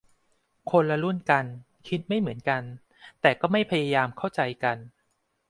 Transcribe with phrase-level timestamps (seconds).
[0.71, 1.45] คนละรุ่นกัน
[1.87, 2.63] คิดไม่เหมือนกัน
[3.21, 4.77] แต่ก็ไม่พยายามเข้าใจกัน